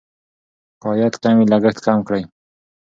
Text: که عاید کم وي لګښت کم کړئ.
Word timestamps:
که 0.81 0.85
عاید 0.89 1.13
کم 1.21 1.35
وي 1.37 1.45
لګښت 1.51 1.79
کم 1.85 1.99
کړئ. 2.07 2.23